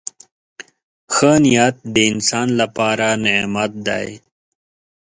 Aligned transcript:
•ښه 1.13 1.31
نیت 1.43 1.75
د 1.93 1.95
انسان 2.11 2.47
لپاره 2.61 3.07
نعمت 3.23 3.71
دی. 3.87 4.07